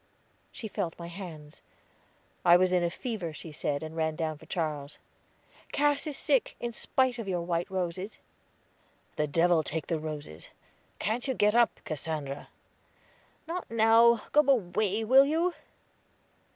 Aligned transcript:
She 0.51 0.67
felt 0.67 0.97
my 0.97 1.09
hands. 1.09 1.61
I 2.43 2.57
was 2.57 2.73
in 2.73 2.83
a 2.83 2.89
fever, 2.89 3.33
she 3.33 3.51
said, 3.51 3.83
and 3.83 3.95
ran 3.95 4.15
down 4.15 4.39
for 4.39 4.47
Charles. 4.47 4.97
"Cass 5.71 6.07
is 6.07 6.17
sick, 6.17 6.55
in 6.59 6.71
spite 6.71 7.19
of 7.19 7.27
your 7.27 7.43
white 7.43 7.69
roses." 7.69 8.17
"The 9.15 9.27
devil 9.27 9.61
take 9.61 9.85
the 9.85 9.99
roses. 9.99 10.49
Can't 10.97 11.27
you 11.27 11.35
get 11.35 11.53
up, 11.53 11.79
Cassandra?" 11.85 12.47
"Not 13.47 13.69
now. 13.69 14.23
Go 14.31 14.39
away, 14.41 15.03
will 15.03 15.27
you?" 15.27 15.53